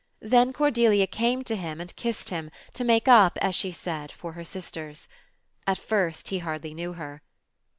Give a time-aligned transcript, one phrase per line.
[0.23, 4.31] Then Cordelia came to him and kissed him, to make up, as she said, foi
[4.31, 5.07] her sisters.
[5.67, 7.21] At first he hardly knew her.